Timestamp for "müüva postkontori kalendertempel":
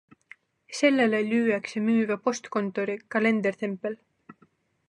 1.89-4.01